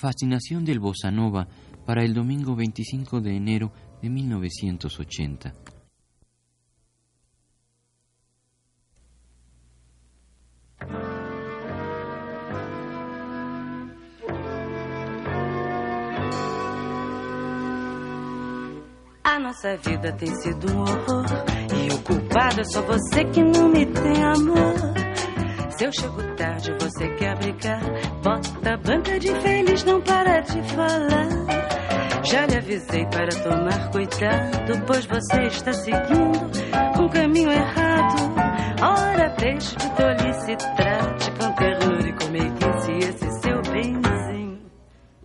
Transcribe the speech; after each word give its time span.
Fascinación 0.00 0.64
del 0.64 0.78
Bossa 0.78 1.10
Nova 1.10 1.48
para 1.84 2.04
el 2.04 2.14
domingo 2.14 2.54
25 2.54 3.20
de 3.20 3.34
enero 3.34 3.72
de 4.00 4.08
1980. 4.08 5.52
A 19.24 19.40
nossa 19.40 19.76
vida 19.78 20.12
tem 20.12 20.32
sido 20.36 20.72
um 20.72 20.82
horror. 20.82 21.26
E 21.74 21.92
o 21.92 22.02
culpado 22.04 22.60
é 22.60 22.64
só 22.64 22.82
você 22.82 23.24
que 23.24 23.42
não 23.42 23.68
me 23.68 23.84
tem 23.84 24.22
amor. 24.22 24.97
Se 25.78 25.84
eu 25.84 25.92
chego 25.92 26.20
tarde, 26.34 26.72
você 26.80 27.08
quer 27.14 27.38
brincar. 27.38 27.80
Bota 28.20 28.74
a 28.74 28.76
banca 28.78 29.16
de 29.16 29.28
feliz, 29.40 29.84
não 29.84 30.00
para 30.00 30.40
de 30.40 30.60
falar. 30.74 31.28
Já 32.24 32.46
lhe 32.46 32.56
avisei 32.56 33.06
para 33.06 33.28
tomar 33.28 33.88
cuidado, 33.92 34.84
pois 34.88 35.06
você 35.06 35.42
está 35.42 35.72
seguindo 35.72 37.00
um 37.00 37.08
caminho 37.08 37.52
errado. 37.52 38.34
Ora, 38.82 39.28
deixe 39.38 39.76
de 39.76 39.88
tolice, 39.94 40.56
trate 40.56 41.30
com 41.38 41.52
ternura 41.52 42.08
e 42.08 42.12
com 42.12 42.28
meiguice 42.28 42.92
esse 42.98 43.40
seu 43.40 43.62
benzinho. 43.62 44.58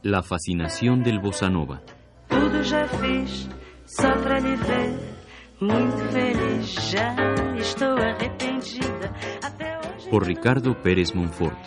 La 0.03 0.21
fascinación 0.21 1.01
del 1.01 1.19
bossa 1.19 1.49
nova. 1.49 1.81
Tudo 2.29 2.61
já 2.61 2.87
fiz, 2.89 3.49
só 3.87 4.11
pra 4.17 4.37
lhe 4.37 4.55
ver. 4.55 5.13
Muito 5.59 5.97
feliz, 6.11 6.73
já 6.91 7.15
estou 7.57 7.97
arrependida. 7.97 9.11
por 10.13 10.27
Ricardo 10.27 10.79
Pérez 10.83 11.15
Monfort. 11.15 11.57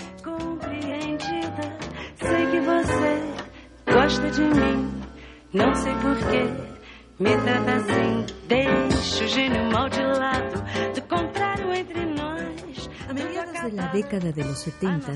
A 13.59 13.69
la 13.69 13.93
década 13.93 14.31
de 14.31 14.45
los 14.45 14.61
70, 14.61 15.13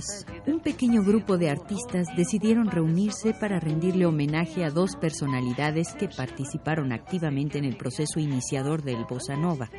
un 0.49 0.59
pequeño 0.59 1.05
grupo 1.05 1.39
de 1.39 1.51
artistas 1.51 2.09
decidieron 2.17 2.69
reunirse 2.69 3.33
para 3.33 3.61
rendirle 3.61 4.07
homenaje 4.07 4.65
a 4.65 4.71
dos 4.71 4.97
personalidades 4.97 5.95
que 5.95 6.09
participaron 6.09 6.93
activamente 6.93 7.59
en 7.59 7.65
el 7.65 7.77
proceso 7.77 8.19
iniciador 8.19 8.83
del 8.83 9.05
bossa 9.09 9.37
nova, 9.37 9.71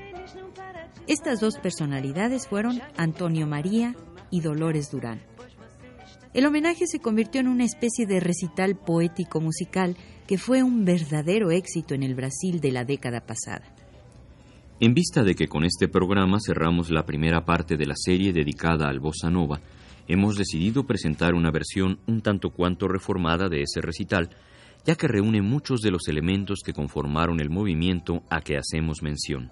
estas 1.12 1.42
dos 1.42 1.58
personalidades 1.58 2.48
fueron 2.48 2.80
Antonio 2.96 3.46
María 3.46 3.98
y 4.30 4.40
Dolores 4.40 4.92
Durán. 4.92 5.20
El 6.34 6.46
homenaje 6.46 6.88
se 6.88 7.00
convirtió 7.00 7.42
en 7.42 7.50
una 7.50 7.66
especie 7.66 8.06
de 8.06 8.22
recital 8.22 8.78
poético 8.78 9.42
musical 9.42 9.98
que 10.26 10.38
fue 10.38 10.64
un 10.64 10.86
verdadero 10.86 11.52
éxito 11.52 11.96
en 11.96 12.04
el 12.04 12.16
Brasil 12.16 12.62
de 12.62 12.72
la 12.72 12.86
década 12.86 13.26
pasada. 13.26 13.76
En 14.80 14.94
vista 14.94 15.22
de 15.24 15.36
que 15.36 15.50
con 15.50 15.66
este 15.66 15.90
programa 15.90 16.38
cerramos 16.40 16.90
la 16.90 17.06
primera 17.06 17.44
parte 17.44 17.76
de 17.76 17.88
la 17.88 17.96
serie 17.98 18.32
dedicada 18.32 18.88
al 18.88 19.02
bossa 19.02 19.30
nova, 19.30 19.60
hemos 20.08 20.38
decidido 20.38 20.86
presentar 20.86 21.34
una 21.34 21.52
versión 21.52 22.00
un 22.08 22.22
tanto 22.22 22.52
cuanto 22.52 22.88
reformada 22.88 23.50
de 23.50 23.64
ese 23.64 23.82
recital, 23.82 24.30
ya 24.86 24.96
que 24.96 25.10
reúne 25.10 25.42
muchos 25.42 25.82
de 25.82 25.92
los 25.92 26.08
elementos 26.08 26.62
que 26.66 26.72
conformaron 26.72 27.42
el 27.42 27.50
movimiento 27.50 28.24
a 28.30 28.40
que 28.40 28.56
hacemos 28.56 29.02
mención. 29.04 29.52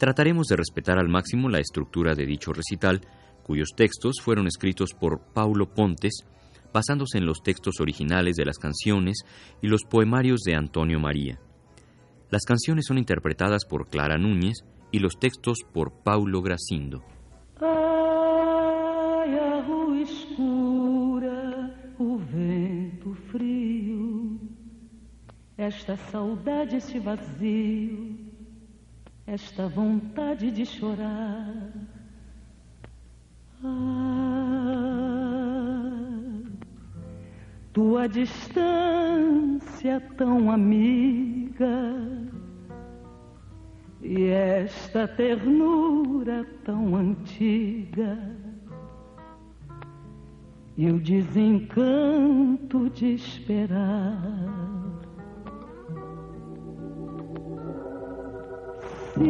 Trataremos 0.00 0.46
de 0.46 0.56
respetar 0.56 0.98
al 0.98 1.10
máximo 1.10 1.50
la 1.50 1.58
estructura 1.58 2.14
de 2.14 2.24
dicho 2.24 2.54
recital, 2.54 3.02
cuyos 3.42 3.74
textos 3.76 4.22
fueron 4.22 4.46
escritos 4.46 4.94
por 4.98 5.20
Paulo 5.20 5.74
Pontes, 5.74 6.24
basándose 6.72 7.18
en 7.18 7.26
los 7.26 7.42
textos 7.42 7.80
originales 7.80 8.36
de 8.36 8.46
las 8.46 8.56
canciones 8.56 9.26
y 9.60 9.66
los 9.66 9.84
poemarios 9.84 10.40
de 10.40 10.54
Antonio 10.54 10.98
María. 10.98 11.38
Las 12.30 12.46
canciones 12.46 12.86
son 12.86 12.96
interpretadas 12.96 13.66
por 13.66 13.88
Clara 13.88 14.16
Núñez 14.16 14.64
y 14.90 15.00
los 15.00 15.18
textos 15.18 15.58
por 15.70 15.92
Paulo 15.92 16.40
Gracindo. 16.40 17.04
Ai, 17.60 19.28
esta 25.58 25.94
saudade, 26.10 26.78
este 26.78 26.98
vazio, 26.98 28.29
esta 29.26 29.68
vontade 29.68 30.50
de 30.50 30.64
chorar. 30.66 31.72
Ah, 33.62 34.50
tua 37.72 38.08
distância 38.08 40.00
tão 40.16 40.50
amiga 40.50 41.94
e 44.02 44.24
esta 44.24 45.06
ternura 45.06 46.44
tão 46.64 46.96
antiga 46.96 48.18
e 50.76 50.90
o 50.90 50.98
desencanto 50.98 52.88
de 52.88 53.14
esperar. 53.14 54.79
Sim, 59.20 59.26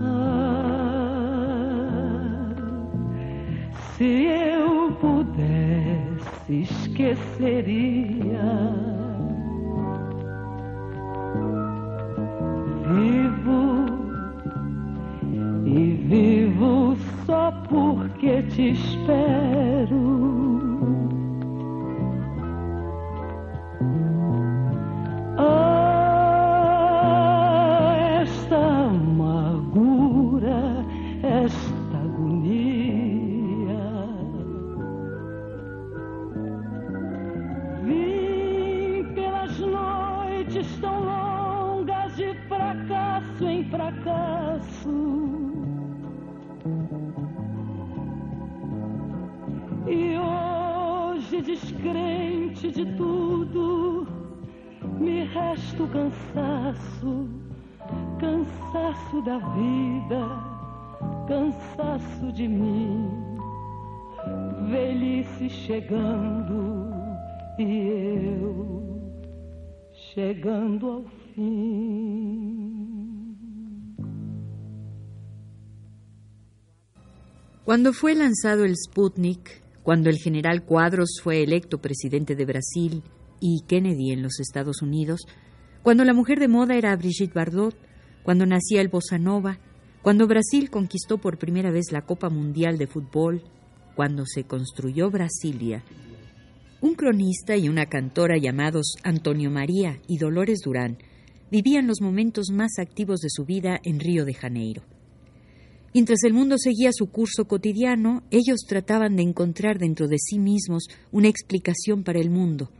Ah, 0.00 1.28
se 3.96 4.24
eu 4.26 4.90
pudesse, 5.00 6.62
esqueceria. 6.62 8.06
Porque 18.16 18.42
te 18.44 18.70
espero. 18.70 20.00
Ah, 25.38 26.62
esta 28.22 28.86
amargura, 28.86 30.58
esta 31.22 31.98
agonia. 31.98 33.84
Vim 37.84 39.04
pelas 39.14 39.58
noites 39.58 40.78
tão 40.80 41.04
longas 41.04 42.16
de 42.16 42.34
fracasso 42.48 43.44
em 43.44 43.64
fracasso. 43.68 45.65
Descrente 51.76 52.70
de 52.70 52.84
tudo, 52.96 54.06
me 54.98 55.24
resta 55.24 55.82
o 55.82 55.88
cansaço, 55.88 57.28
cansaço 58.18 59.22
da 59.22 59.38
vida, 59.38 60.26
cansaço 61.28 62.32
de 62.32 62.48
mim, 62.48 63.08
velhice 64.70 65.50
chegando 65.50 66.90
e 67.58 67.88
eu 68.40 69.02
chegando 70.14 70.90
ao 70.90 71.04
fim. 71.34 72.86
Cuando 77.64 77.92
fue 77.92 78.14
lanzado 78.14 78.64
el 78.64 78.74
Sputnik, 78.76 79.65
cuando 79.86 80.10
el 80.10 80.18
general 80.18 80.64
Cuadros 80.64 81.20
fue 81.22 81.44
electo 81.44 81.78
presidente 81.78 82.34
de 82.34 82.44
Brasil 82.44 83.04
y 83.38 83.62
Kennedy 83.68 84.10
en 84.10 84.20
los 84.20 84.40
Estados 84.40 84.82
Unidos, 84.82 85.20
cuando 85.84 86.02
la 86.02 86.12
mujer 86.12 86.40
de 86.40 86.48
moda 86.48 86.74
era 86.74 86.96
Brigitte 86.96 87.32
Bardot, 87.32 87.76
cuando 88.24 88.46
nacía 88.46 88.80
el 88.80 88.88
Bossa 88.88 89.16
Nova, 89.16 89.60
cuando 90.02 90.26
Brasil 90.26 90.70
conquistó 90.70 91.18
por 91.18 91.38
primera 91.38 91.70
vez 91.70 91.92
la 91.92 92.02
Copa 92.02 92.30
Mundial 92.30 92.78
de 92.78 92.88
Fútbol, 92.88 93.44
cuando 93.94 94.26
se 94.26 94.42
construyó 94.42 95.08
Brasilia, 95.08 95.84
un 96.80 96.96
cronista 96.96 97.56
y 97.56 97.68
una 97.68 97.86
cantora 97.86 98.38
llamados 98.38 98.96
Antonio 99.04 99.52
María 99.52 100.00
y 100.08 100.18
Dolores 100.18 100.62
Durán 100.64 100.98
vivían 101.52 101.86
los 101.86 102.00
momentos 102.00 102.50
más 102.50 102.80
activos 102.80 103.20
de 103.20 103.30
su 103.30 103.44
vida 103.44 103.78
en 103.84 104.00
Río 104.00 104.24
de 104.24 104.34
Janeiro. 104.34 104.82
Mientras 105.96 106.24
el 106.24 106.34
mundo 106.34 106.56
seguía 106.58 106.90
su 106.92 107.06
curso 107.06 107.46
cotidiano, 107.46 108.22
ellos 108.30 108.66
trataban 108.68 109.16
de 109.16 109.22
encontrar 109.22 109.78
dentro 109.78 110.08
de 110.08 110.18
sí 110.18 110.38
mismos 110.38 110.88
una 111.10 111.28
explicación 111.28 112.04
para 112.04 112.20
el 112.20 112.28
mundo. 112.28 112.70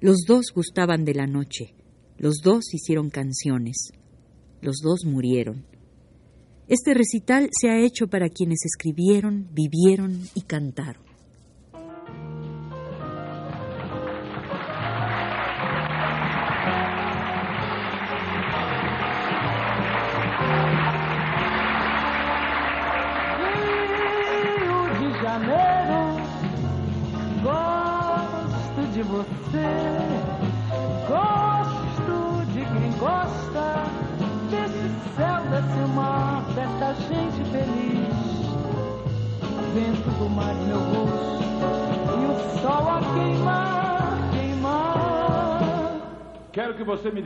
Los 0.00 0.18
dos 0.28 0.52
gustaban 0.54 1.04
de 1.04 1.14
la 1.14 1.26
noche, 1.26 1.74
Los 2.18 2.42
dos 2.44 2.72
hicieron 2.72 3.10
canciones. 3.10 3.88
Los 4.60 4.76
dos 4.76 5.04
murieron. 5.04 5.66
Este 6.68 6.94
recital 6.94 7.50
se 7.50 7.68
ha 7.68 7.80
hecho 7.80 8.06
para 8.06 8.28
quienes 8.28 8.60
escribieron, 8.64 9.48
vivieron 9.52 10.22
y 10.36 10.42
cantaron. 10.42 11.05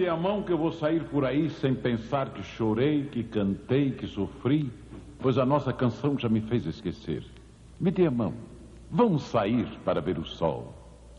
Dê 0.00 0.08
a 0.08 0.17
mão 0.17 0.43
que 0.43 0.50
eu 0.50 0.56
vou 0.56 0.73
sair 0.73 1.05
por 1.05 1.26
aí 1.26 1.50
sem 1.50 1.75
pensar 1.75 2.31
que 2.31 2.43
chorei, 2.43 3.05
que 3.05 3.23
cantei, 3.23 3.91
que 3.91 4.06
sofri, 4.06 4.73
pois 5.19 5.37
a 5.37 5.44
nossa 5.44 5.75
canção 5.75 6.19
já 6.19 6.26
me 6.26 6.41
fez 6.41 6.64
esquecer. 6.64 7.23
Me 7.79 7.91
dê 7.91 8.06
a 8.06 8.11
mão. 8.11 8.32
Vamos 8.91 9.25
sair 9.25 9.67
para 9.85 10.00
ver 10.00 10.19
o 10.19 10.25
sol. 10.25 10.73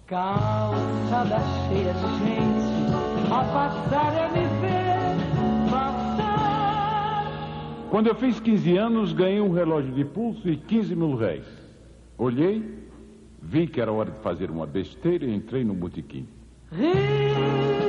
Calçada 0.07 1.37
cheia 1.69 1.93
de 1.93 1.99
gente, 2.25 3.31
a 3.31 3.43
passar 3.53 4.15
é 4.15 4.27
me 4.29 4.47
ver 4.61 5.69
passar. 5.69 7.27
Quando 7.91 8.07
eu 8.07 8.15
fiz 8.15 8.39
15 8.39 8.77
anos, 8.77 9.13
ganhei 9.13 9.41
um 9.41 9.51
relógio 9.51 9.93
de 9.93 10.03
pulso 10.03 10.49
e 10.49 10.57
15 10.57 10.95
mil 10.95 11.15
réis. 11.15 11.45
Olhei, 12.17 12.89
vi 13.43 13.67
que 13.67 13.79
era 13.79 13.91
hora 13.91 14.09
de 14.09 14.17
fazer 14.23 14.49
uma 14.49 14.65
besteira 14.65 15.23
e 15.23 15.35
entrei 15.35 15.63
no 15.63 15.75
botequim. 15.75 16.27
Rio 16.71 17.80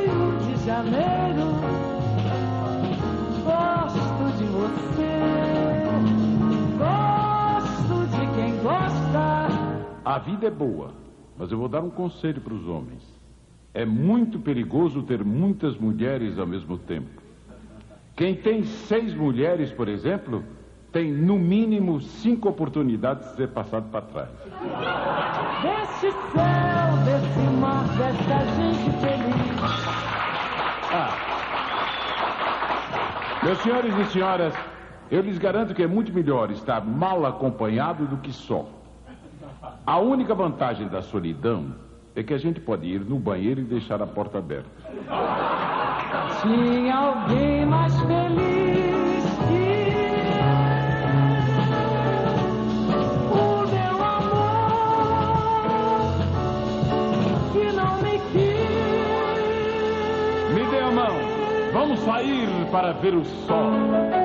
Janeiro, 0.65 1.51
gosto 3.45 4.39
de 4.39 4.45
você, 4.45 5.19
gosto 6.79 8.07
de 8.11 8.35
quem 8.35 8.57
gosta. 8.63 9.49
A 10.05 10.19
vida 10.19 10.47
é 10.47 10.51
boa, 10.51 10.93
mas 11.37 11.51
eu 11.51 11.59
vou 11.59 11.69
dar 11.69 11.81
um 11.81 11.91
conselho 11.91 12.41
para 12.41 12.55
os 12.55 12.69
homens. 12.69 13.03
É 13.75 13.85
muito 13.85 14.39
perigoso 14.39 15.03
ter 15.03 15.25
muitas 15.25 15.77
mulheres 15.77 16.39
ao 16.39 16.47
mesmo 16.47 16.79
tempo. 16.79 17.21
Quem 18.15 18.37
tem 18.37 18.63
seis 18.63 19.13
mulheres, 19.15 19.73
por 19.73 19.89
exemplo, 19.89 20.45
tem 20.93 21.11
no 21.11 21.41
mínimo 21.41 22.01
cinco 22.01 22.49
oportunidades 22.49 23.31
de 23.31 23.37
ser 23.37 23.49
passado 23.49 23.91
para 23.91 24.03
trás. 24.03 24.29
Deste 25.63 26.13
céu, 26.13 26.97
desse 27.05 27.51
mar, 27.59 27.85
dessa 27.99 28.45
gente 28.55 28.91
feliz. 29.01 29.43
Ah. 30.95 31.09
Meus 33.43 33.59
senhores 33.59 33.93
e 33.99 34.05
senhoras, 34.13 34.55
eu 35.11 35.21
lhes 35.21 35.37
garanto 35.37 35.75
que 35.75 35.83
é 35.83 35.87
muito 35.87 36.13
melhor 36.13 36.51
estar 36.53 36.81
mal 36.85 37.27
acompanhado 37.27 38.07
do 38.07 38.17
que 38.19 38.33
só. 38.33 38.69
A 39.85 39.99
única 39.99 40.33
vantagem 40.33 40.87
da 40.87 41.03
solidão 41.03 41.75
é 42.15 42.23
que 42.23 42.33
a 42.33 42.39
gente 42.39 42.61
pode 42.61 42.87
ir 42.87 43.01
no 43.01 43.19
banheiro 43.19 43.61
e 43.61 43.65
deixar 43.65 44.01
a 44.01 44.07
porta 44.07 44.39
aberta. 44.39 44.71
Tinha 46.43 46.95
alguém 46.95 47.67
mais 47.67 48.01
feliz 48.03 48.62
Vamos 61.73 62.01
sair 62.01 62.49
para 62.71 62.93
ver 62.93 63.15
o 63.15 63.25
sol. 63.25 64.22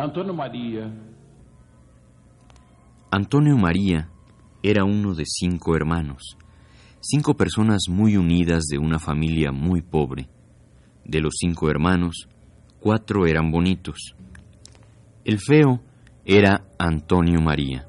Antônio 0.00 0.32
Maria, 0.32 0.94
Antonio 3.10 3.56
María 3.56 4.08
era 4.62 4.84
uno 4.84 5.12
de 5.12 5.24
cinco 5.26 5.74
hermanos, 5.74 6.36
cinco 7.00 7.34
personas 7.34 7.86
muy 7.88 8.16
unidas 8.16 8.66
de 8.70 8.78
una 8.78 9.00
familia 9.00 9.50
muy 9.50 9.82
pobre. 9.82 10.28
De 11.04 11.20
los 11.20 11.34
cinco 11.40 11.68
hermanos, 11.68 12.28
cuatro 12.78 13.26
eran 13.26 13.50
bonitos. 13.50 14.14
El 15.24 15.40
feo 15.40 15.80
era 16.24 16.64
Antonio 16.78 17.40
María, 17.40 17.88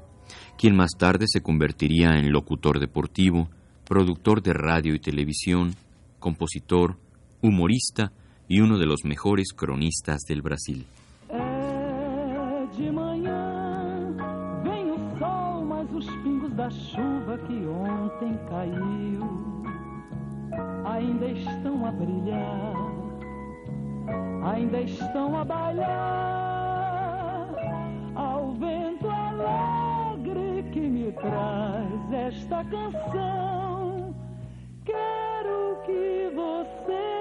quien 0.58 0.74
más 0.74 0.90
tarde 0.98 1.26
se 1.28 1.42
convertiría 1.42 2.18
en 2.18 2.32
locutor 2.32 2.80
deportivo, 2.80 3.50
productor 3.84 4.42
de 4.42 4.52
radio 4.52 4.96
y 4.96 4.98
televisión, 4.98 5.76
compositor, 6.18 6.98
humorista 7.40 8.10
y 8.48 8.58
uno 8.58 8.78
de 8.78 8.86
los 8.86 9.04
mejores 9.04 9.52
cronistas 9.52 10.22
del 10.26 10.42
Brasil. 10.42 10.86
Chuva 17.00 17.38
que 17.38 17.66
ontem 17.66 18.38
caiu 18.48 19.24
ainda 20.84 21.26
estão 21.28 21.86
a 21.86 21.92
brilhar, 21.92 22.74
ainda 24.44 24.80
estão 24.82 25.38
a 25.38 25.44
bailar 25.44 26.68
ao 28.14 28.52
vento 28.52 29.08
alegre 29.08 30.64
que 30.72 30.80
me 30.80 31.12
traz 31.12 32.12
esta 32.12 32.62
canção. 32.64 34.14
Quero 34.84 35.78
que 35.86 36.30
você 36.34 37.19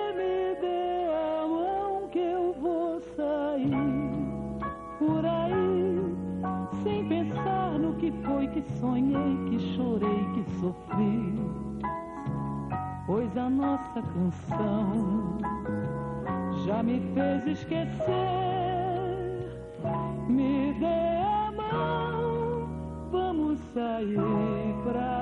que 8.48 8.64
sonhei, 8.80 9.38
que 9.50 9.60
chorei, 9.76 10.26
que 10.34 10.44
sofri. 10.60 11.40
Pois 13.06 13.36
a 13.38 13.50
nossa 13.50 14.02
canção 14.02 15.38
já 16.66 16.84
me 16.84 17.00
fez 17.14 17.48
esquecer. 17.48 17.90
Me 20.28 20.74
dê 20.80 20.86
a 20.86 21.52
mão, 21.52 22.70
vamos 23.12 23.60
sair 23.74 24.16
pra 24.84 25.19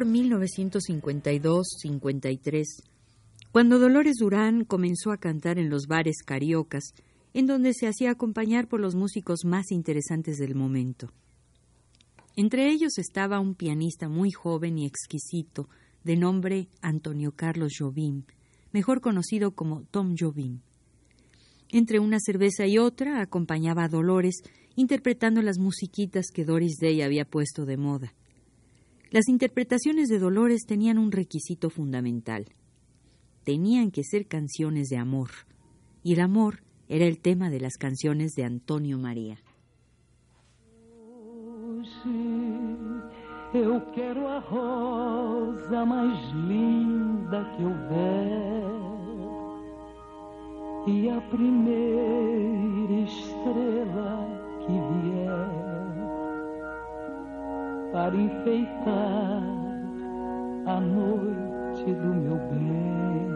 por 0.00 0.06
1952-53 0.06 2.64
cuando 3.52 3.78
Dolores 3.78 4.16
Durán 4.18 4.64
comenzó 4.64 5.12
a 5.12 5.18
cantar 5.18 5.58
en 5.58 5.68
los 5.68 5.88
bares 5.88 6.22
cariocas, 6.24 6.94
en 7.34 7.46
donde 7.46 7.74
se 7.74 7.86
hacía 7.86 8.12
acompañar 8.12 8.66
por 8.66 8.80
los 8.80 8.94
músicos 8.94 9.44
más 9.44 9.70
interesantes 9.70 10.38
del 10.38 10.54
momento. 10.54 11.12
Entre 12.34 12.70
ellos 12.70 12.96
estaba 12.96 13.40
un 13.40 13.54
pianista 13.54 14.08
muy 14.08 14.30
joven 14.30 14.78
y 14.78 14.86
exquisito, 14.86 15.68
de 16.02 16.16
nombre 16.16 16.70
Antonio 16.80 17.32
Carlos 17.32 17.74
Jobim, 17.78 18.22
mejor 18.72 19.02
conocido 19.02 19.50
como 19.50 19.82
Tom 19.90 20.14
Jobim. 20.18 20.60
Entre 21.68 21.98
una 21.98 22.20
cerveza 22.20 22.66
y 22.66 22.78
otra 22.78 23.20
acompañaba 23.20 23.84
a 23.84 23.88
Dolores 23.88 24.36
interpretando 24.76 25.42
las 25.42 25.58
musiquitas 25.58 26.28
que 26.32 26.46
Doris 26.46 26.78
Day 26.80 27.02
había 27.02 27.26
puesto 27.26 27.66
de 27.66 27.76
moda. 27.76 28.14
Las 29.10 29.28
interpretaciones 29.28 30.08
de 30.08 30.20
Dolores 30.20 30.66
tenían 30.66 30.96
un 30.96 31.10
requisito 31.10 31.68
fundamental. 31.68 32.46
Tenían 33.42 33.90
que 33.90 34.04
ser 34.04 34.26
canciones 34.26 34.88
de 34.88 34.98
amor, 34.98 35.30
y 36.04 36.12
el 36.12 36.20
amor 36.20 36.62
era 36.88 37.06
el 37.06 37.18
tema 37.18 37.50
de 37.50 37.58
las 37.58 37.76
canciones 37.76 38.34
de 38.36 38.44
Antonio 38.44 38.98
María. 38.98 39.38
Hoje 41.82 42.08
eu 43.52 43.80
quero 43.92 44.28
a 44.28 44.38
rosa 44.38 45.84
mais 45.84 46.32
linda 46.46 47.44
que 47.56 47.64
houver 47.64 48.60
e 50.86 51.10
a 51.10 51.20
primeira 51.22 52.92
estrela 53.02 54.29
para 57.92 58.14
enfeitar 58.14 59.42
a 60.66 60.80
noite 60.80 61.92
do 61.94 62.14
meu 62.14 62.36
bem. 62.48 63.29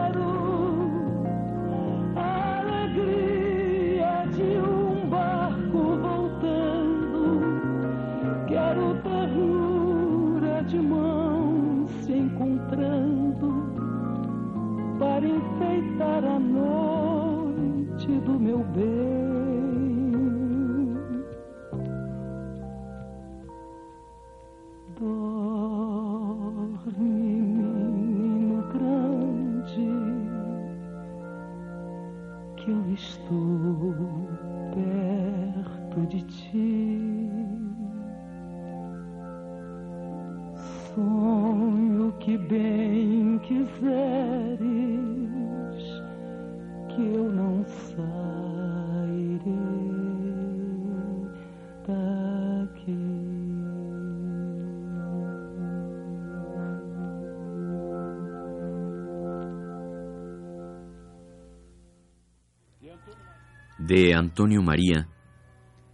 De 63.86 64.14
Antonio 64.14 64.62
María, 64.62 65.08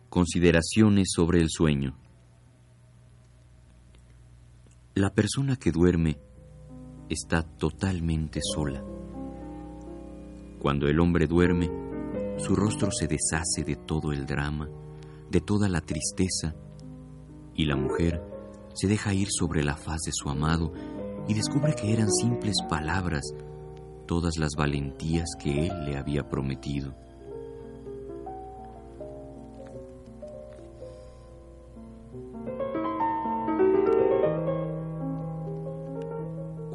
Consideraciones 0.09 1.11
sobre 1.15 1.43
el 1.43 1.51
sueño. 1.51 1.95
La 4.95 5.11
persona 5.13 5.57
que 5.57 5.73
duerme 5.73 6.19
está 7.11 7.43
totalmente 7.43 8.41
sola. 8.43 8.83
Cuando 10.59 10.87
el 10.87 11.01
hombre 11.01 11.27
duerme, 11.27 11.69
su 12.39 12.57
rostro 12.57 12.91
se 12.91 13.09
deshace 13.09 13.63
de 13.63 13.77
todo 13.77 14.13
el 14.13 14.25
drama, 14.25 14.71
de 15.31 15.43
toda 15.43 15.69
la 15.69 15.83
tristeza, 15.83 16.55
y 17.55 17.67
la 17.67 17.77
mujer 17.77 18.23
se 18.73 18.89
deja 18.89 19.13
ir 19.13 19.29
sobre 19.31 19.63
la 19.63 19.77
faz 19.77 20.01
de 20.07 20.13
su 20.15 20.31
amado 20.31 20.73
y 21.29 21.35
descubre 21.35 21.75
que 21.75 21.93
eran 21.93 22.11
simples 22.11 22.57
palabras 22.71 23.35
todas 24.07 24.39
las 24.39 24.53
valentías 24.57 25.29
que 25.39 25.67
él 25.67 25.85
le 25.85 25.99
había 25.99 26.27
prometido. 26.27 26.95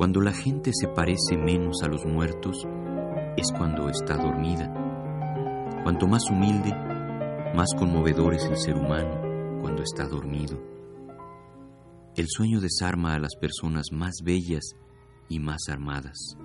Cuando 0.07 0.21
la 0.21 0.31
gente 0.31 0.71
se 0.73 0.87
parece 0.87 1.35
menos 1.35 1.83
a 1.83 1.89
los 1.89 2.05
muertos 2.05 2.65
es 3.35 3.51
cuando 3.51 3.89
está 3.89 4.15
dormida. 4.15 4.71
Cuanto 5.83 6.07
más 6.07 6.31
humilde, 6.31 6.73
más 7.53 7.67
conmovedor 7.77 8.33
es 8.33 8.45
el 8.45 8.55
ser 8.55 8.77
humano 8.77 9.59
cuando 9.59 9.83
está 9.83 10.07
dormido. 10.07 10.63
El 12.15 12.25
sueño 12.29 12.61
desarma 12.61 13.15
a 13.15 13.19
las 13.19 13.35
personas 13.35 13.87
más 13.91 14.13
bellas 14.23 14.77
y 15.27 15.41
más 15.41 15.67
armadas. 15.67 16.37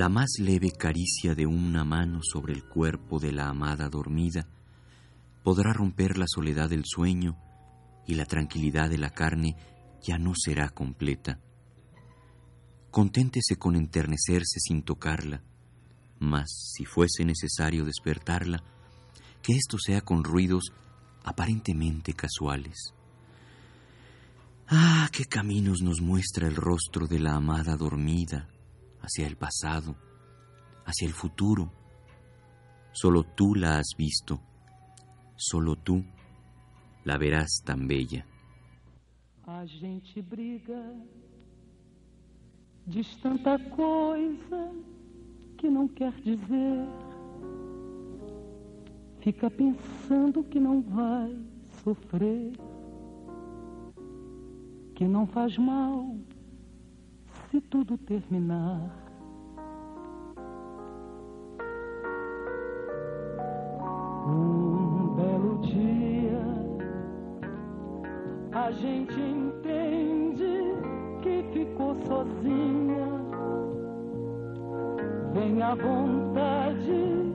La 0.00 0.08
más 0.08 0.38
leve 0.38 0.70
caricia 0.70 1.34
de 1.34 1.44
una 1.44 1.84
mano 1.84 2.20
sobre 2.22 2.54
el 2.54 2.64
cuerpo 2.64 3.18
de 3.18 3.32
la 3.32 3.50
amada 3.50 3.90
dormida 3.90 4.46
podrá 5.44 5.74
romper 5.74 6.16
la 6.16 6.24
soledad 6.26 6.70
del 6.70 6.84
sueño 6.86 7.36
y 8.06 8.14
la 8.14 8.24
tranquilidad 8.24 8.88
de 8.88 8.96
la 8.96 9.10
carne 9.10 9.56
ya 10.02 10.16
no 10.16 10.32
será 10.34 10.70
completa. 10.70 11.38
Conténtese 12.90 13.56
con 13.56 13.76
enternecerse 13.76 14.58
sin 14.58 14.84
tocarla, 14.84 15.42
mas 16.18 16.48
si 16.74 16.86
fuese 16.86 17.26
necesario 17.26 17.84
despertarla, 17.84 18.64
que 19.42 19.52
esto 19.52 19.76
sea 19.78 20.00
con 20.00 20.24
ruidos 20.24 20.72
aparentemente 21.24 22.14
casuales. 22.14 22.94
Ah, 24.66 25.10
qué 25.12 25.26
caminos 25.26 25.82
nos 25.82 26.00
muestra 26.00 26.48
el 26.48 26.56
rostro 26.56 27.06
de 27.06 27.18
la 27.18 27.34
amada 27.34 27.76
dormida 27.76 28.48
hacia 29.02 29.26
el 29.26 29.36
pasado, 29.36 29.96
hacia 30.84 31.06
el 31.06 31.12
futuro. 31.12 31.70
Solo 32.92 33.22
tú 33.22 33.54
la 33.54 33.78
has 33.78 33.94
visto, 33.96 34.40
solo 35.36 35.76
tú 35.76 36.04
la 37.04 37.18
verás 37.18 37.62
tan 37.64 37.86
bella. 37.86 38.26
A 39.46 39.66
gente 39.66 40.22
briga, 40.22 40.80
diz 42.86 43.16
tanta 43.20 43.58
coisa 43.70 44.72
que 45.58 45.68
não 45.68 45.88
quer 45.88 46.12
dizer. 46.22 46.86
Fica 49.20 49.50
pensando 49.50 50.42
que 50.44 50.58
não 50.58 50.80
vai 50.82 51.36
sofrer, 51.82 52.52
que 54.94 55.06
não 55.06 55.26
faz 55.26 55.56
mal 55.58 56.16
se 57.50 57.60
tudo 57.62 57.98
terminar. 57.98 58.80
Um 64.26 65.14
belo 65.16 65.58
dia 65.62 66.42
a 68.52 68.70
gente 68.70 69.20
entende 69.20 70.62
que 71.22 71.42
ficou 71.52 71.94
sozinha. 72.06 73.08
Vem 75.32 75.62
a 75.62 75.74
vontade 75.74 77.34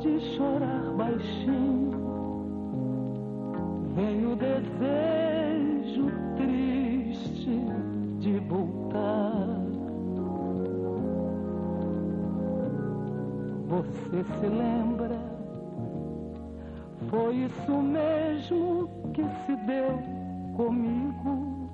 de 0.00 0.20
chorar 0.34 0.92
baixinho. 0.96 1.75
Se 19.46 19.54
deu 19.56 19.98
comigo. 20.56 21.70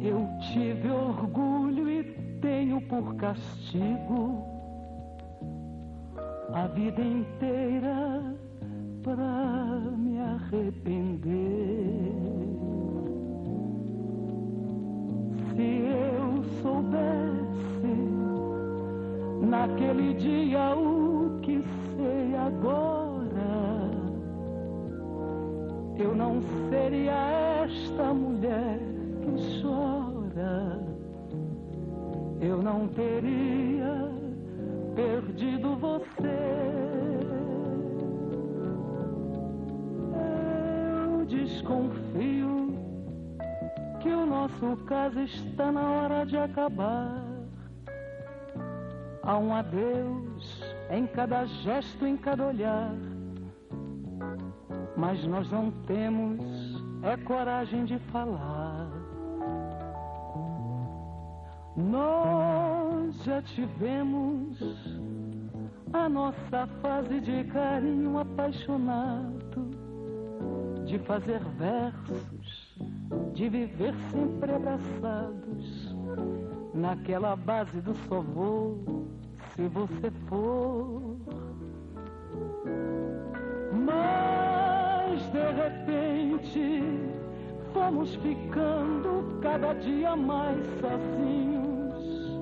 Eu 0.00 0.26
tive 0.52 0.90
orgulho 0.90 1.88
e 1.90 2.02
tenho 2.40 2.80
por 2.88 3.14
castigo 3.16 4.44
a 6.52 6.66
vida 6.68 7.00
inteira 7.00 7.63
desconfio 41.64 42.78
que 44.00 44.10
o 44.10 44.26
nosso 44.26 44.76
caso 44.84 45.20
está 45.20 45.72
na 45.72 45.90
hora 45.90 46.26
de 46.26 46.36
acabar. 46.36 47.24
Há 49.22 49.38
um 49.38 49.54
adeus 49.54 50.62
em 50.90 51.06
cada 51.06 51.46
gesto, 51.46 52.06
em 52.06 52.16
cada 52.18 52.48
olhar. 52.48 52.94
Mas 54.94 55.24
nós 55.24 55.50
não 55.50 55.70
temos 55.86 56.38
é 57.02 57.16
coragem 57.16 57.86
de 57.86 57.98
falar. 58.12 58.90
Nós 61.76 63.24
já 63.24 63.42
tivemos 63.42 64.58
a 65.92 66.08
nossa 66.08 66.66
fase 66.82 67.20
de 67.20 67.44
carinho 67.44 68.18
apaixonado, 68.18 69.73
de 70.94 71.00
fazer 71.00 71.40
versos, 71.58 72.76
de 73.32 73.48
viver 73.48 73.92
sempre 74.12 74.52
abraçados, 74.52 75.96
naquela 76.72 77.34
base 77.34 77.80
do 77.80 77.92
só 78.06 78.22
se 79.56 79.66
você 79.66 80.12
for. 80.28 81.16
Mas 83.72 85.20
de 85.32 85.50
repente 85.62 86.82
fomos 87.72 88.14
ficando 88.14 89.40
cada 89.42 89.72
dia 89.72 90.14
mais 90.14 90.64
sozinhos, 90.80 92.38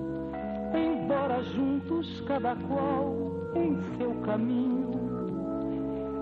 embora 0.75 1.43
juntos 1.43 2.21
cada 2.27 2.55
qual 2.69 3.17
em 3.55 3.81
seu 3.97 4.15
caminho, 4.27 4.91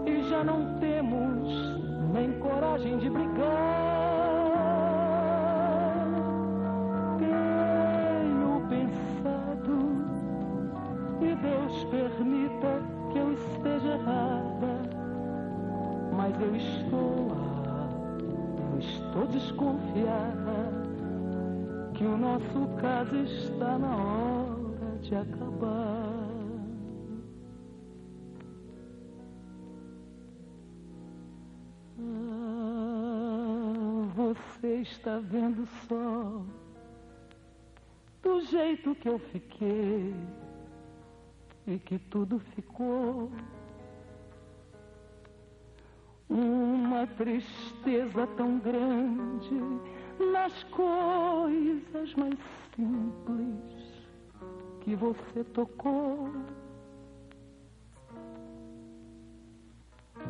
e 0.07 0.23
já 0.29 0.45
não 0.45 0.79
temos 0.79 1.90
nem 2.13 2.33
coragem 2.39 2.99
de 2.99 3.09
brigar. 3.09 3.31
Tenho 7.19 8.63
pensado, 8.69 9.79
e 11.21 11.35
Deus 11.35 11.85
permita 11.85 12.83
que 13.13 13.19
eu 13.19 13.33
esteja 13.33 13.95
errada, 13.95 14.81
mas 16.17 16.41
eu 16.41 16.57
estou, 16.57 17.29
eu 18.73 18.79
estou 18.79 19.27
desconfiada 19.27 20.91
que 21.95 22.05
o 22.05 22.17
nosso 22.17 22.67
caso 22.81 23.17
está 23.17 23.79
na 23.79 23.95
hora 23.95 24.99
de 25.03 25.15
acabar. 25.15 26.00
Você 34.35 34.77
está 34.77 35.19
vendo 35.19 35.67
só 35.89 36.41
do 38.23 38.41
jeito 38.43 38.95
que 38.95 39.09
eu 39.09 39.19
fiquei 39.19 40.15
e 41.67 41.79
que 41.81 41.99
tudo 41.99 42.39
ficou 42.39 43.29
uma 46.29 47.09
tristeza 47.09 48.25
tão 48.37 48.61
grande 48.61 49.61
nas 50.33 50.63
coisas 50.65 52.15
mais 52.15 52.39
simples 52.77 54.07
que 54.83 54.95
você 54.95 55.43
tocou. 55.53 56.31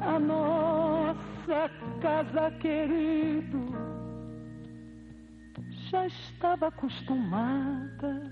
A 0.01 0.19
nossa 0.19 1.71
casa 2.01 2.51
querido 2.53 3.90
já 5.91 6.07
estava 6.07 6.69
acostumada 6.69 8.23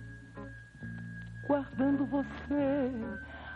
guardando 1.48 2.06
você 2.06 2.92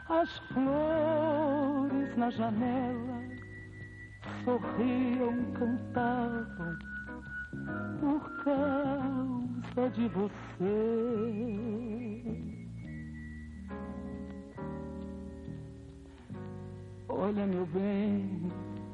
as 0.08 0.38
flores 0.48 2.16
na 2.16 2.28
janela 2.30 3.22
sorriam, 4.44 5.44
cantavam 5.52 6.78
por 8.00 8.44
causa 8.44 9.90
de 9.90 10.08
você. 10.08 10.32
Olha, 17.08 17.46
meu 17.46 17.66
bem, 17.66 18.50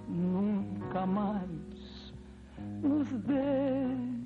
nunca 0.06 1.06
mais 1.06 2.12
nos 2.82 3.08
deixe, 3.22 4.17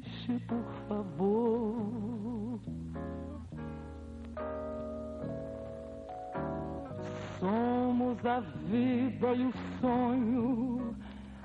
por 0.48 0.64
favor. 0.88 2.60
Somos 7.40 8.24
a 8.24 8.40
vida 8.68 9.34
e 9.34 9.46
o 9.46 9.52
sonho, 9.80 10.96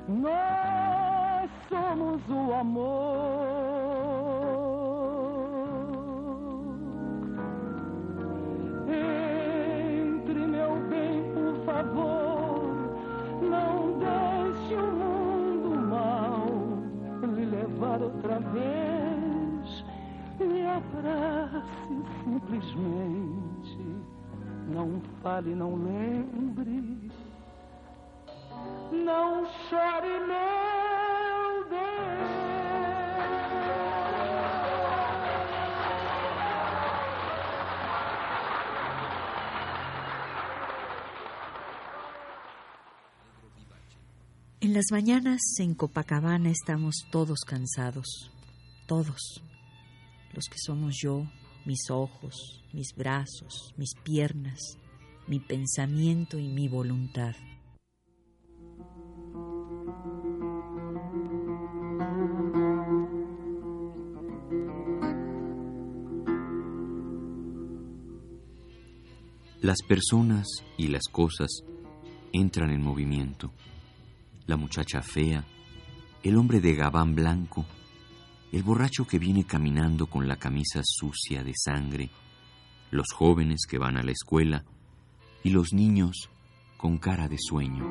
nós 0.07 1.49
somos 1.69 2.21
o 2.29 2.53
amor. 2.53 3.66
Chore. 29.69 30.47
En 44.59 44.73
las 44.73 44.85
mañanas 44.91 45.39
en 45.59 45.75
Copacabana 45.75 46.49
estamos 46.49 47.05
todos 47.09 47.39
cansados, 47.47 48.31
todos, 48.85 49.41
los 50.33 50.45
que 50.49 50.57
somos 50.57 50.95
yo, 51.01 51.23
mis 51.65 51.89
ojos, 51.89 52.65
mis 52.73 52.93
brazos, 52.93 53.73
mis 53.77 53.93
piernas, 54.03 54.59
mi 55.27 55.39
pensamiento 55.39 56.39
y 56.39 56.47
mi 56.47 56.69
voluntad. 56.69 57.35
Las 69.61 69.81
personas 69.85 70.47
y 70.77 70.87
las 70.87 71.03
cosas 71.11 71.49
entran 72.31 72.69
en 72.69 72.81
movimiento. 72.81 73.51
La 74.45 74.55
muchacha 74.55 75.01
fea, 75.01 75.43
el 76.23 76.37
hombre 76.37 76.61
de 76.61 76.73
gabán 76.73 77.15
blanco, 77.15 77.65
el 78.53 78.63
borracho 78.63 79.05
que 79.05 79.19
viene 79.19 79.43
caminando 79.43 80.05
con 80.05 80.29
la 80.29 80.37
camisa 80.37 80.79
sucia 80.83 81.43
de 81.43 81.51
sangre, 81.53 82.09
los 82.91 83.07
jóvenes 83.13 83.65
que 83.67 83.77
van 83.77 83.97
a 83.97 84.03
la 84.03 84.11
escuela 84.11 84.63
y 85.47 85.49
los 85.49 85.71
niños 85.71 86.29
con 86.75 86.97
cara 86.97 87.29
de 87.29 87.37
sueño. 87.39 87.85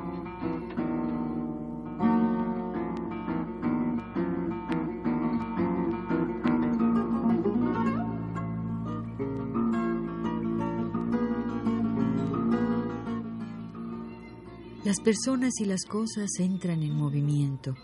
Las 14.84 15.00
personas 15.00 15.54
y 15.58 15.64
las 15.64 15.86
cosas 15.86 16.28
entran 16.38 16.82
en 16.82 16.94
movimiento. 16.94 17.74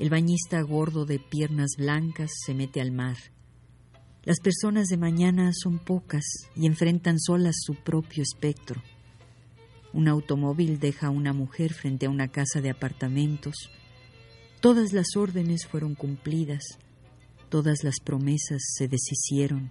El 0.00 0.10
bañista 0.10 0.60
gordo 0.62 1.04
de 1.06 1.20
piernas 1.20 1.76
blancas 1.78 2.32
se 2.44 2.52
mete 2.52 2.80
al 2.80 2.90
mar. 2.90 3.16
Las 4.28 4.40
personas 4.40 4.88
de 4.88 4.98
mañana 4.98 5.52
son 5.54 5.78
pocas 5.78 6.22
y 6.54 6.66
enfrentan 6.66 7.18
solas 7.18 7.54
su 7.62 7.74
propio 7.74 8.22
espectro. 8.22 8.82
Un 9.94 10.06
automóvil 10.06 10.78
deja 10.78 11.06
a 11.06 11.10
una 11.10 11.32
mujer 11.32 11.72
frente 11.72 12.04
a 12.04 12.10
una 12.10 12.28
casa 12.28 12.60
de 12.60 12.68
apartamentos. 12.68 13.54
Todas 14.60 14.92
las 14.92 15.16
órdenes 15.16 15.66
fueron 15.66 15.94
cumplidas, 15.94 16.62
todas 17.48 17.82
las 17.82 18.00
promesas 18.04 18.60
se 18.76 18.86
deshicieron. 18.86 19.70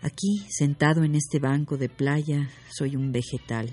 Aquí, 0.00 0.44
sentado 0.50 1.04
en 1.04 1.14
este 1.14 1.38
banco 1.38 1.76
de 1.76 1.88
playa, 1.88 2.50
soy 2.68 2.96
un 2.96 3.12
vegetal. 3.12 3.70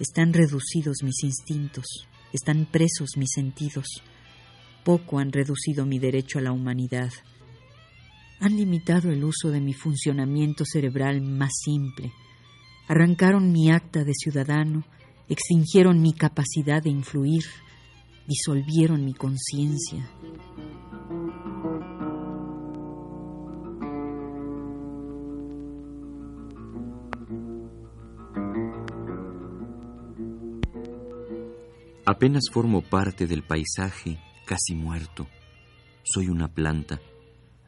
Están 0.00 0.32
reducidos 0.32 1.04
mis 1.04 1.22
instintos, 1.22 2.08
están 2.32 2.66
presos 2.66 3.10
mis 3.16 3.30
sentidos. 3.32 3.86
Poco 4.82 5.20
han 5.20 5.30
reducido 5.30 5.86
mi 5.86 6.00
derecho 6.00 6.40
a 6.40 6.42
la 6.42 6.50
humanidad. 6.50 7.12
Han 8.44 8.56
limitado 8.56 9.12
el 9.12 9.22
uso 9.22 9.52
de 9.52 9.60
mi 9.60 9.72
funcionamiento 9.72 10.64
cerebral 10.64 11.22
más 11.22 11.52
simple. 11.64 12.12
Arrancaron 12.88 13.52
mi 13.52 13.70
acta 13.70 14.02
de 14.02 14.14
ciudadano, 14.14 14.82
extinguieron 15.28 16.02
mi 16.02 16.12
capacidad 16.12 16.82
de 16.82 16.90
influir, 16.90 17.44
disolvieron 18.26 19.04
mi 19.04 19.14
conciencia. 19.14 20.10
Apenas 32.04 32.42
formo 32.52 32.82
parte 32.82 33.28
del 33.28 33.44
paisaje, 33.44 34.18
casi 34.44 34.74
muerto. 34.74 35.28
Soy 36.02 36.28
una 36.28 36.48
planta, 36.48 37.00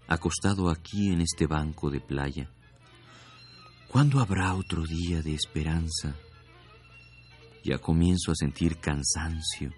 acostado 0.09 0.71
aquí 0.71 1.11
en 1.11 1.21
este 1.21 1.47
banco 1.47 1.91
de 1.91 2.01
playa. 2.01 2.51
¿Cuándo 3.89 4.21
habrá 4.21 4.55
otro 4.55 4.83
día 4.83 5.23
de 5.23 5.35
esperanza? 5.35 6.15
Ya 7.65 7.79
comienzo 7.79 8.33
a 8.33 8.35
sentir 8.35 8.79
cansancio, 8.79 9.73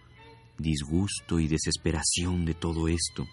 disgusto 0.59 1.39
y 1.39 1.49
desesperación 1.49 2.45
de 2.45 2.55
todo 2.55 2.89
esto. 2.89 3.27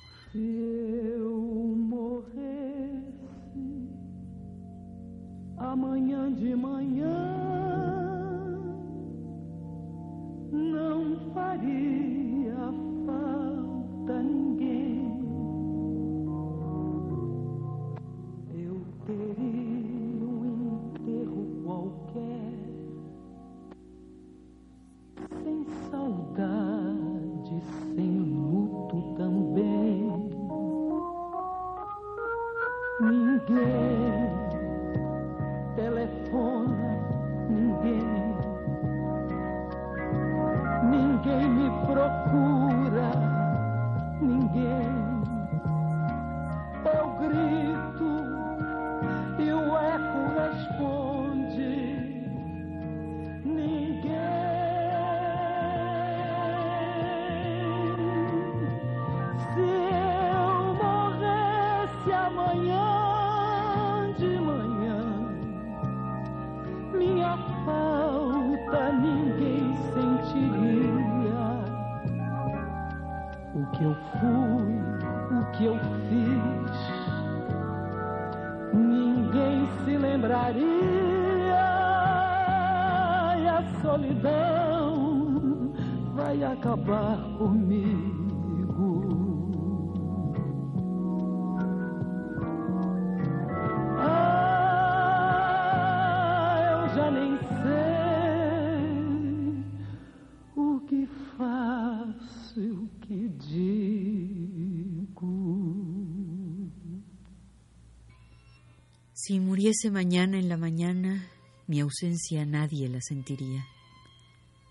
ocurriese 109.74 109.92
mañana 109.92 110.38
en 110.38 110.50
la 110.50 110.58
mañana, 110.58 111.28
mi 111.66 111.80
ausencia 111.80 112.46
nadie 112.46 112.88
la 112.90 113.02
sentiría. 113.02 113.66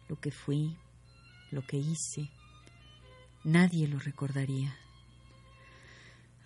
Lo 0.08 0.20
que 0.20 0.30
fui, 0.30 0.76
lo 1.50 1.66
que 1.66 1.76
hice, 1.76 2.30
nadie 3.42 3.88
lo 3.88 3.98
recordaría. 3.98 4.76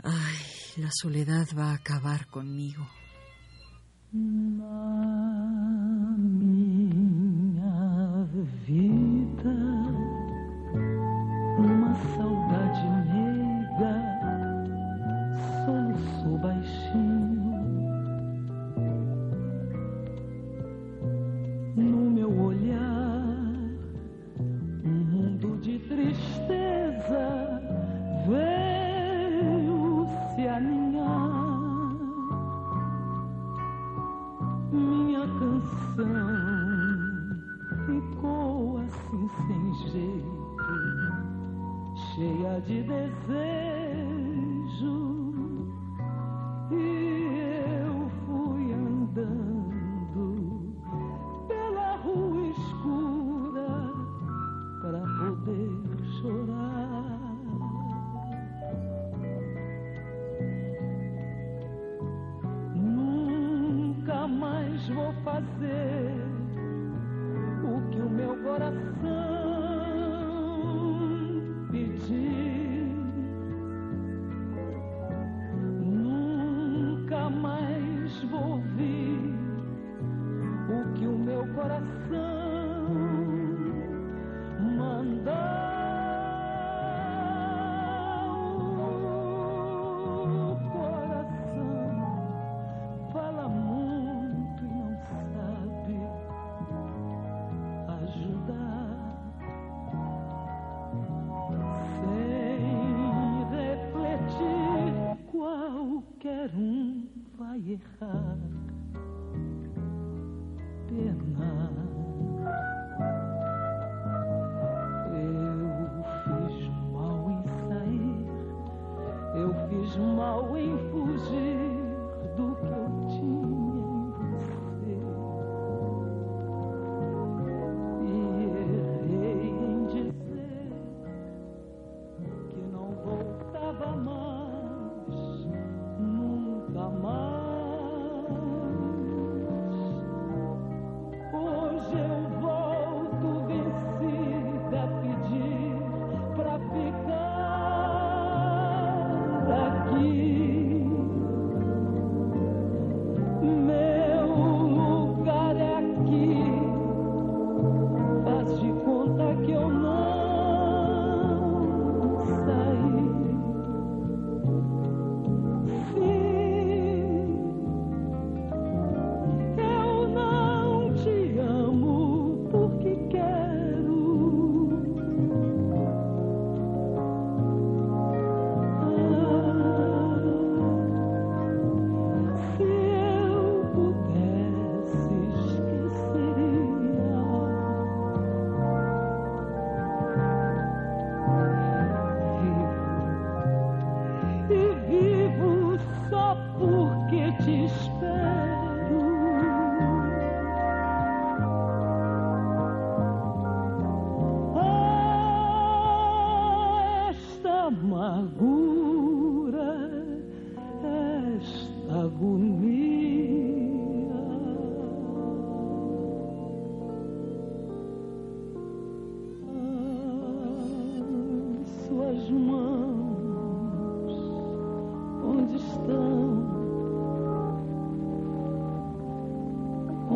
Ay, 0.03 0.39
la 0.79 0.91
soledad 0.91 1.47
va 1.57 1.73
a 1.73 1.75
acabar 1.75 2.29
conmigo. 2.29 2.89
Mm. 4.13 5.16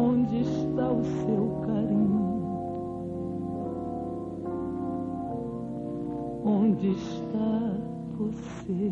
Onde 0.01 0.41
está 0.41 0.91
o 0.91 1.05
seu 1.05 1.61
carinho? 1.67 2.41
Onde 6.43 6.89
está 6.93 7.77
você? 8.17 8.91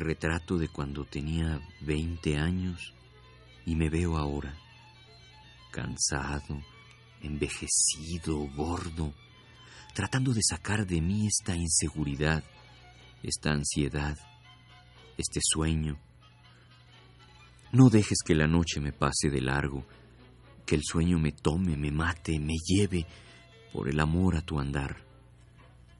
Retrato 0.00 0.58
de 0.58 0.68
cuando 0.68 1.04
tenía 1.04 1.60
20 1.82 2.36
años 2.36 2.94
y 3.64 3.76
me 3.76 3.88
veo 3.90 4.16
ahora, 4.16 4.54
cansado, 5.70 6.62
envejecido, 7.22 8.48
gordo, 8.56 9.12
tratando 9.94 10.32
de 10.32 10.42
sacar 10.42 10.86
de 10.86 11.00
mí 11.00 11.26
esta 11.26 11.56
inseguridad, 11.56 12.44
esta 13.22 13.50
ansiedad, 13.50 14.16
este 15.16 15.40
sueño. 15.42 15.98
No 17.72 17.90
dejes 17.90 18.18
que 18.24 18.34
la 18.34 18.46
noche 18.46 18.80
me 18.80 18.92
pase 18.92 19.28
de 19.30 19.40
largo, 19.40 19.84
que 20.64 20.74
el 20.74 20.82
sueño 20.84 21.18
me 21.18 21.32
tome, 21.32 21.76
me 21.76 21.90
mate, 21.90 22.38
me 22.38 22.54
lleve 22.64 23.06
por 23.72 23.88
el 23.88 24.00
amor 24.00 24.36
a 24.36 24.42
tu 24.42 24.58
andar. 24.58 24.96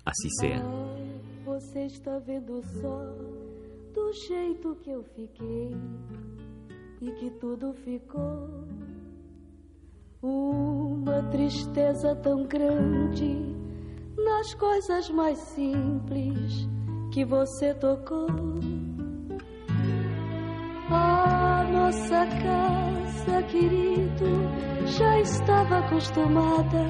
Así 0.05 0.29
sea. 0.41 0.63
Do 3.99 4.13
jeito 4.13 4.77
que 4.77 4.91
eu 4.91 5.03
fiquei 5.03 5.75
e 7.01 7.11
que 7.13 7.31
tudo 7.33 7.75
ficou. 7.75 8.49
Uma 10.23 11.23
tristeza 11.31 12.15
tão 12.17 12.45
grande 12.45 13.37
nas 14.17 14.55
coisas 14.55 15.11
mais 15.11 15.39
simples 15.39 16.69
que 17.13 17.25
você 17.25 17.75
tocou. 17.75 18.29
A 20.91 21.65
nossa 21.73 22.25
casa, 22.27 23.43
querido, 23.49 24.27
já 24.87 25.21
estava 25.21 25.79
acostumada 25.79 26.87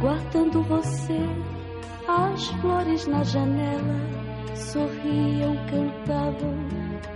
guardando 0.00 0.62
você. 0.62 1.18
As 2.06 2.46
flores 2.60 3.06
na 3.06 3.22
janela 3.24 4.17
sorriam, 4.54 5.56
cantavam 5.66 6.54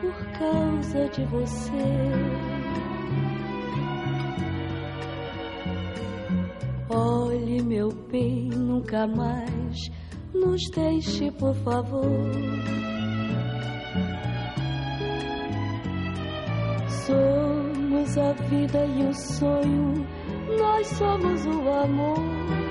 por 0.00 0.14
causa 0.38 1.08
de 1.08 1.24
você. 1.26 2.52
Olhe, 6.88 7.62
meu 7.62 7.90
bem, 8.10 8.48
nunca 8.50 9.06
mais 9.06 9.90
nos 10.34 10.60
deixe, 10.70 11.30
por 11.32 11.54
favor. 11.56 12.30
Somos 17.06 18.18
a 18.18 18.32
vida 18.48 18.84
e 18.84 19.04
o 19.06 19.14
sonho, 19.14 20.06
nós 20.58 20.86
somos 20.88 21.46
o 21.46 21.70
amor. 21.70 22.61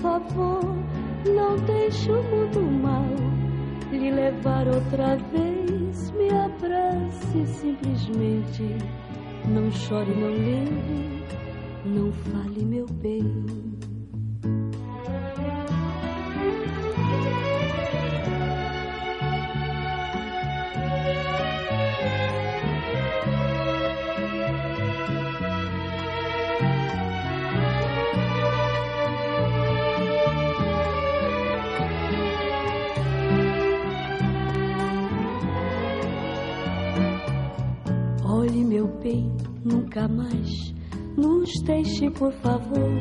Favor, 0.00 0.76
não 1.26 1.56
deixe 1.66 2.10
o 2.10 2.22
mundo 2.22 2.60
mal 2.82 3.04
lhe 3.90 4.10
levar 4.10 4.66
outra 4.66 5.16
vez. 5.16 6.10
Me 6.12 6.30
abrace 6.30 7.46
simplesmente. 7.46 8.76
Não 9.48 9.70
chore, 9.72 10.14
não 10.14 10.30
lembre, 10.30 11.24
não 11.84 12.12
fale, 12.12 12.64
meu 12.64 12.86
bem. 12.86 13.61
Olhe, 38.52 38.64
meu 38.66 38.86
bem, 38.86 39.32
nunca 39.64 40.06
mais 40.06 40.74
nos 41.16 41.50
deixe, 41.62 42.10
por 42.10 42.30
favor. 42.32 42.92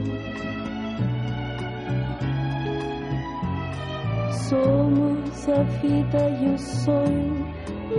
Somos 4.47 5.49
a 5.49 5.63
vida 5.81 6.29
e 6.41 6.53
o 6.53 6.57
sonho, 6.57 7.45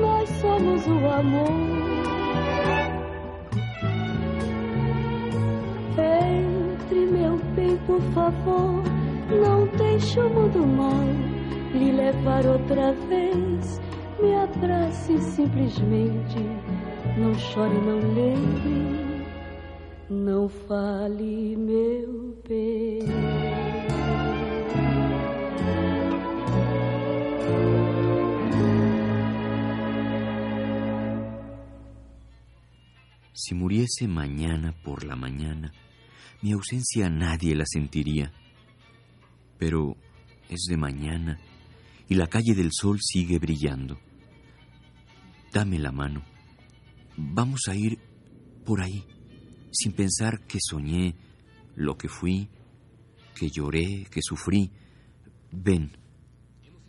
nós 0.00 0.30
somos 0.30 0.86
o 0.86 1.06
amor. 1.10 1.50
Entre, 5.98 7.06
meu 7.06 7.36
bem, 7.54 7.76
por 7.86 8.00
favor, 8.14 8.82
não 9.28 9.66
deixe 9.76 10.18
o 10.20 10.30
mundo 10.30 10.66
mal 10.66 11.04
lhe 11.74 11.92
levar 11.92 12.46
outra 12.46 12.94
vez. 13.10 13.78
Me 14.22 14.34
abrace 14.36 15.18
simplesmente. 15.18 16.71
Não 17.16 17.34
chore, 17.38 17.74
não 17.74 17.98
lembre, 18.14 19.26
não 20.10 20.48
fale, 20.48 21.56
meu 21.56 22.42
bem. 22.48 23.00
Si 33.34 33.54
muriese 33.54 34.06
mañana 34.06 34.74
por 34.84 35.04
la 35.04 35.16
mañana, 35.16 35.72
mi 36.42 36.52
ausencia 36.52 37.10
nadie 37.10 37.54
la 37.54 37.64
sentiría. 37.66 38.32
Pero 39.58 39.96
Es 40.52 40.66
de 40.68 40.76
mañana 40.76 41.38
y 42.10 42.14
la 42.14 42.26
calle 42.26 42.54
del 42.54 42.68
sol 42.72 42.98
sigue 43.00 43.38
brillando. 43.38 43.98
Dame 45.50 45.78
la 45.78 45.90
mano. 45.90 46.31
Vamos 47.30 47.60
a 47.68 47.74
ir 47.74 47.98
por 48.64 48.80
ahí, 48.80 49.04
sin 49.70 49.92
pensar 49.92 50.40
que 50.46 50.58
soñé, 50.60 51.14
lo 51.76 51.96
que 51.96 52.08
fui, 52.08 52.48
que 53.34 53.48
lloré, 53.48 54.06
que 54.10 54.20
sufrí. 54.22 54.70
Ven, 55.50 55.92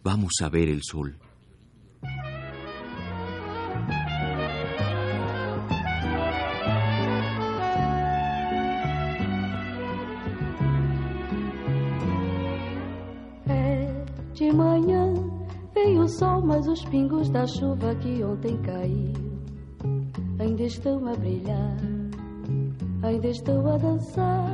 vamos 0.04 0.34
a 0.42 0.50
ver 0.50 0.70
el 0.70 0.82
sol. 0.84 1.16
É 13.48 14.06
de 14.34 14.52
manhã, 14.52 15.14
vem 15.74 16.00
o 16.00 16.08
sol, 16.08 16.42
mas 16.42 16.68
os 16.68 16.84
pingos 16.86 17.30
da 17.30 17.46
chuva 17.46 17.96
que 17.96 18.24
ontem 18.24 18.58
caiu 18.62 19.23
ainda 20.44 20.64
estão 20.64 21.08
a 21.08 21.16
brilhar, 21.16 21.78
ainda 23.02 23.28
estou 23.28 23.66
a 23.66 23.78
dançar 23.78 24.46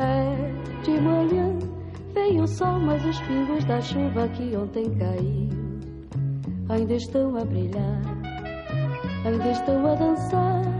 É 0.00 0.82
de 0.82 1.00
manhã, 1.00 1.56
vem 2.14 2.40
o 2.40 2.46
sol, 2.48 2.80
mas 2.80 3.04
os 3.04 3.20
pingos 3.20 3.64
da 3.66 3.80
chuva 3.80 4.28
que 4.30 4.56
ontem 4.56 4.90
caiu 4.98 5.48
ainda 6.68 6.94
estão 6.94 7.36
a 7.36 7.44
brilhar, 7.44 8.02
ainda 9.24 9.50
estou 9.52 9.86
a 9.86 9.94
dançar 9.94 10.75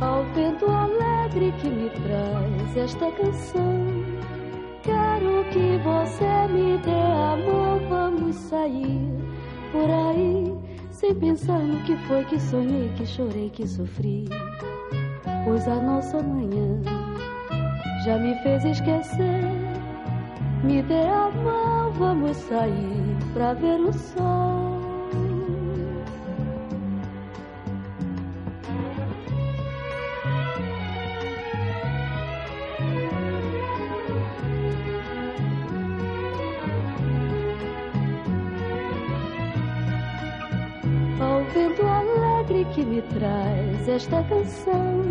ao 0.00 0.24
vento 0.34 0.66
alegre 0.66 1.52
que 1.60 1.68
me 1.68 1.90
traz 1.90 2.76
esta 2.76 3.10
canção. 3.12 4.04
Quero 4.82 5.44
que 5.50 5.78
você 5.82 6.52
me 6.52 6.78
dê 6.78 6.90
amor, 6.90 7.80
vamos 7.88 8.36
sair 8.36 9.10
por 9.72 9.90
aí, 9.90 10.54
sem 10.90 11.14
pensar 11.14 11.58
no 11.58 11.82
que 11.84 11.96
foi 12.06 12.24
que 12.24 12.38
sonhei, 12.38 12.90
que 12.96 13.06
chorei, 13.06 13.50
que 13.50 13.66
sofri. 13.66 14.24
Pois 15.44 15.66
a 15.68 15.76
nossa 15.76 16.22
manhã 16.22 16.80
já 18.04 18.18
me 18.18 18.34
fez 18.42 18.64
esquecer. 18.64 19.42
Me 20.62 20.82
dê 20.82 21.02
a 21.02 21.30
mão, 21.30 21.92
vamos 21.92 22.36
sair 22.36 23.16
pra 23.32 23.54
ver 23.54 23.80
o 23.80 23.92
sol. 23.92 24.53
Ao 41.44 41.50
vento 41.50 41.82
alegre 41.82 42.64
que 42.74 42.84
me 42.84 43.02
traz 43.02 43.88
esta 43.88 44.22
canção. 44.24 45.02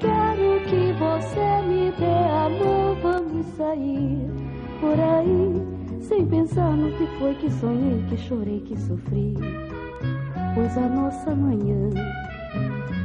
Quero 0.00 0.64
que 0.64 0.92
você 0.92 1.62
me 1.66 1.92
dê 1.92 2.06
amor, 2.06 2.96
vamos 3.02 3.46
sair 3.56 4.30
por 4.80 4.98
aí, 4.98 6.00
sem 6.00 6.26
pensar 6.26 6.76
no 6.76 6.90
que 6.92 7.06
foi 7.18 7.34
que 7.34 7.50
sonhei, 7.50 8.04
que 8.08 8.16
chorei, 8.16 8.60
que 8.60 8.78
sofri. 8.78 9.34
Pois 10.54 10.76
a 10.78 10.88
nossa 10.88 11.34
manhã 11.34 11.90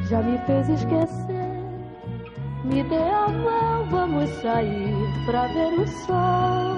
já 0.10 0.22
me 0.22 0.38
fez 0.40 0.70
esquecer. 0.70 1.40
Me 2.66 2.84
dê 2.84 2.98
a 2.98 3.28
mão, 3.30 3.86
vamos 3.90 4.30
sair 4.42 4.94
pra 5.26 5.48
ver 5.48 5.80
o 5.80 5.88
sol. 5.88 6.69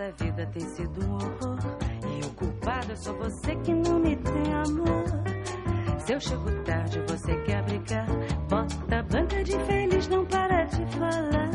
Nossa 0.00 0.12
vida 0.24 0.46
tem 0.46 0.62
sido 0.62 1.06
um 1.06 1.14
horror. 1.14 1.58
E 2.08 2.26
o 2.26 2.30
culpado 2.30 2.92
é 2.92 2.96
só 2.96 3.12
você 3.12 3.54
que 3.56 3.74
não 3.74 3.98
me 4.00 4.16
tem 4.16 4.54
amor. 4.54 5.04
Se 5.98 6.14
eu 6.14 6.20
chego 6.20 6.64
tarde, 6.64 7.00
você 7.06 7.36
quer 7.44 7.62
brigar. 7.64 8.06
Bota 8.48 8.98
a 8.98 9.02
banca 9.02 9.44
de 9.44 9.52
feliz, 9.66 10.08
não 10.08 10.24
para 10.24 10.64
de 10.64 10.86
falar. 10.96 11.50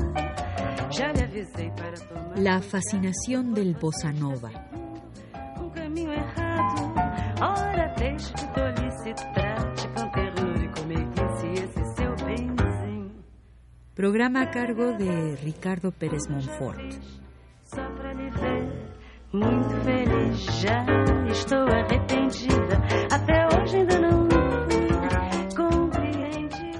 Já 0.92 1.12
lhe 1.12 1.24
avisei 1.24 1.72
para 1.72 1.94
tomar. 1.94 2.38
La 2.38 2.62
fascinación 2.62 3.54
del 3.54 3.74
bossa 3.74 4.12
nova. 4.12 4.52
Um 5.60 5.70
caminho 5.72 6.14
errado. 6.14 6.94
Ora, 7.42 7.94
deixe 7.98 8.32
de 8.34 8.48
tolice, 8.54 9.14
trate 9.34 9.88
com 9.90 10.10
ternura 10.12 10.64
e 10.64 10.70
com 10.70 10.86
meiguice 10.86 11.64
esse 11.64 11.96
seu 11.96 12.16
benzinho. 12.18 13.12
Programa 13.96 14.44
a 14.44 14.48
cargo 14.48 14.94
de 14.94 15.36
Ricardo 15.44 15.92
Pérez 15.92 16.28
Monfort. 16.30 17.25
Muito 19.36 19.76
feliz. 19.84 20.62
Já 20.62 20.86
estou 21.30 21.68
arrependida. 21.68 22.82
Até 23.12 23.48
hoje 23.48 23.78
ainda 23.78 24.00
não. 24.00 24.26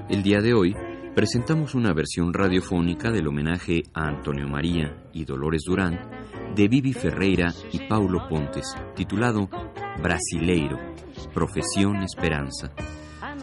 El 0.08 0.22
día 0.22 0.40
de 0.40 0.54
hoy 0.54 0.74
presentamos 1.14 1.74
una 1.74 1.92
versión 1.92 2.32
radiofónica 2.32 3.10
del 3.10 3.28
homenaje 3.28 3.82
a 3.92 4.08
Antonio 4.08 4.48
María 4.48 4.96
y 5.12 5.24
Dolores 5.24 5.62
Durán 5.66 5.98
de 6.54 6.68
Vivi 6.68 6.92
Ferreira 6.92 7.52
y 7.72 7.86
Paulo 7.86 8.26
Pontes, 8.28 8.74
titulado 8.94 9.48
Brasileiro, 10.02 10.78
Profesión 11.34 11.96
Esperanza. 12.02 12.72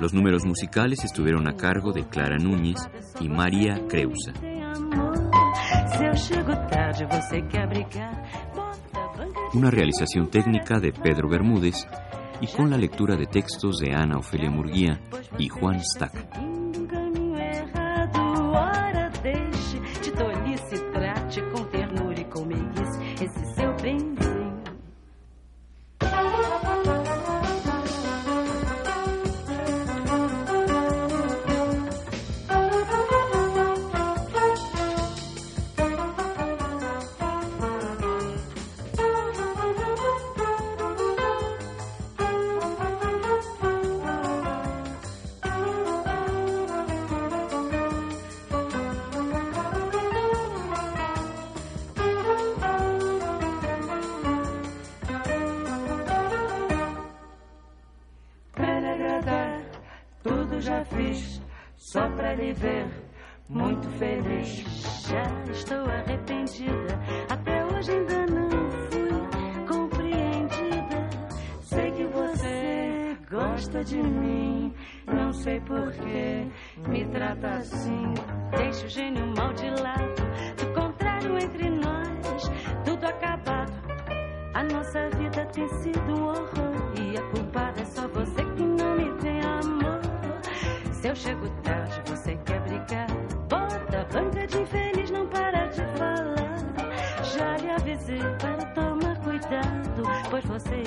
Los 0.01 0.13
números 0.13 0.45
musicales 0.45 1.03
estuvieron 1.03 1.47
a 1.47 1.55
cargo 1.55 1.91
de 1.91 2.07
Clara 2.07 2.37
Núñez 2.37 2.79
y 3.19 3.29
María 3.29 3.85
Creusa. 3.87 4.33
Una 9.53 9.69
realización 9.69 10.31
técnica 10.31 10.79
de 10.79 10.91
Pedro 10.91 11.29
Bermúdez 11.29 11.87
y 12.41 12.47
con 12.47 12.71
la 12.71 12.77
lectura 12.77 13.15
de 13.15 13.27
textos 13.27 13.77
de 13.77 13.93
Ana 13.93 14.17
Ofelia 14.17 14.49
Murguía 14.49 14.99
y 15.37 15.47
Juan 15.47 15.79
Stack. 15.79 16.42
Só 61.93 62.09
pra 62.09 62.33
lhe 62.33 62.51
ver 62.53 62.87
muito 63.47 63.87
feliz. 63.99 64.65
Já 65.07 65.51
estou 65.51 65.85
arrependida, 65.85 66.99
até 67.29 67.63
hoje 67.65 67.91
ainda 67.91 68.25
não 68.25 68.71
fui 68.89 69.67
compreendida. 69.67 71.09
Sei 71.61 71.91
que 71.91 72.05
você 72.05 73.15
gosta 73.29 73.83
de 73.83 74.01
mim, 74.01 74.73
não 75.05 75.31
sei 75.33 75.59
porquê 75.59 76.47
me 76.87 77.05
trata 77.09 77.47
assim. 77.57 78.13
Deixa 78.57 78.87
o 78.87 78.89
gênio 78.89 79.27
mal 79.37 79.53
de 79.53 79.69
lado, 79.69 80.15
do 80.57 80.73
contrário 80.73 81.37
entre 81.37 81.69
nós, 81.69 82.49
tudo 82.83 83.05
acabado. 83.05 83.71
A 84.55 84.63
nossa 84.63 85.09
vida 85.17 85.45
tem 85.47 85.67
sido 85.67 86.13
um 86.13 86.25
horror 86.25 86.93
E 86.95 87.17
a 87.17 87.23
culpada 87.31 87.81
é 87.81 87.85
só 87.85 88.07
você 88.07 88.45
que 88.55 88.61
não 88.63 88.95
me 88.95 89.11
tem 89.19 89.41
amor 89.41 89.99
Se 90.91 91.07
eu 91.07 91.15
chego 91.15 91.52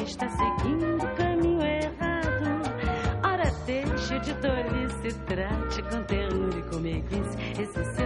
está 0.06 0.28
seguindo 0.28 0.96
o 0.96 1.16
caminho 1.16 1.62
errado. 1.62 2.62
Ora, 3.24 3.50
deixe 3.66 4.18
de 4.20 4.34
tolice, 4.34 5.18
trate 5.26 5.82
com 5.82 6.02
ternura 6.04 6.58
e 6.58 6.62
com 6.62 6.78
meiguice 6.78 7.36
esse 7.60 7.84
seu. 7.94 8.05